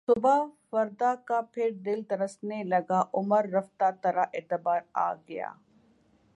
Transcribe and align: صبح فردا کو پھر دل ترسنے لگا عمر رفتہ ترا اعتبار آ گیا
صبح 0.07 0.37
فردا 0.71 1.13
کو 1.27 1.41
پھر 1.53 1.69
دل 1.85 2.01
ترسنے 2.03 2.63
لگا 2.63 3.01
عمر 3.13 3.45
رفتہ 3.53 3.89
ترا 4.01 4.23
اعتبار 4.33 4.79
آ 4.93 5.13
گیا 5.27 5.51